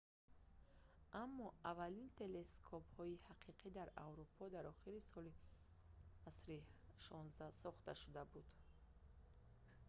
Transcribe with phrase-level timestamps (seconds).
[1.23, 4.99] аммо аввалин телескопҳои ҳақиқӣ дар аврупо дар охири
[6.29, 6.57] асри
[7.05, 8.63] 16 сохта шуда буданд